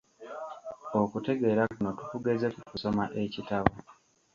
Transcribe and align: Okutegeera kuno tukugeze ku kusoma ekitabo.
Okutegeera 1.01 1.63
kuno 1.73 1.91
tukugeze 1.97 2.47
ku 2.53 2.59
kusoma 2.69 3.03
ekitabo. 3.23 3.71